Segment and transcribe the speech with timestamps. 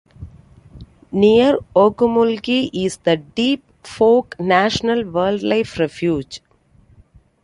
[1.11, 6.41] Near Okmulgee is the Deep Fork National Wildlife Refuge.